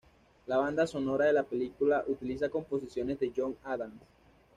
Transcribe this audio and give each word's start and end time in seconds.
La 0.47 0.57
banda 0.57 0.87
sonora 0.87 1.25
de 1.27 1.33
la 1.33 1.43
película 1.43 2.03
utiliza 2.07 2.49
composiciones 2.49 3.19
de 3.19 3.31
John 3.37 3.55
Adams. 3.63 4.01